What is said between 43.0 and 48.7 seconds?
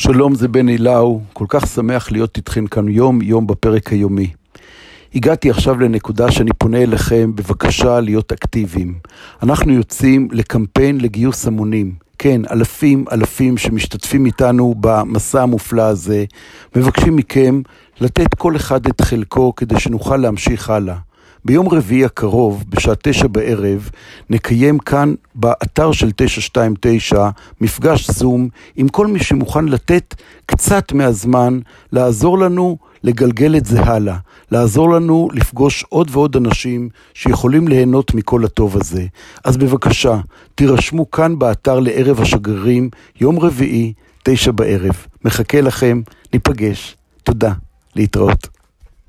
יום רביעי, תשע בערב. מחכה לכם, ניפגש. תודה, להתראות.